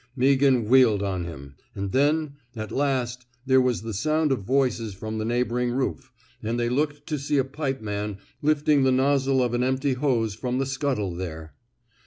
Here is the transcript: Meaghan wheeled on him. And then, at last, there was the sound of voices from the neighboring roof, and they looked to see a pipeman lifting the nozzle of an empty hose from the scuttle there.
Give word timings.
Meaghan 0.17 0.65
wheeled 0.65 1.03
on 1.03 1.25
him. 1.25 1.53
And 1.75 1.91
then, 1.91 2.37
at 2.55 2.71
last, 2.71 3.27
there 3.45 3.61
was 3.61 3.83
the 3.83 3.93
sound 3.93 4.31
of 4.31 4.39
voices 4.41 4.95
from 4.95 5.19
the 5.19 5.25
neighboring 5.25 5.69
roof, 5.73 6.11
and 6.41 6.59
they 6.59 6.69
looked 6.69 7.05
to 7.05 7.19
see 7.19 7.37
a 7.37 7.43
pipeman 7.43 8.17
lifting 8.41 8.81
the 8.81 8.91
nozzle 8.91 9.43
of 9.43 9.53
an 9.53 9.61
empty 9.63 9.93
hose 9.93 10.33
from 10.33 10.57
the 10.57 10.65
scuttle 10.65 11.13
there. 11.13 11.53